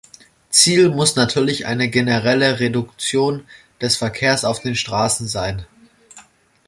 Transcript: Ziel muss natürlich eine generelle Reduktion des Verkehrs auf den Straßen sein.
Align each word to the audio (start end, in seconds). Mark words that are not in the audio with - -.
Ziel 0.49 0.89
muss 0.89 1.15
natürlich 1.15 1.67
eine 1.67 1.87
generelle 1.87 2.59
Reduktion 2.59 3.45
des 3.81 3.97
Verkehrs 3.97 4.45
auf 4.45 4.59
den 4.59 4.75
Straßen 4.75 5.27
sein. 5.27 5.67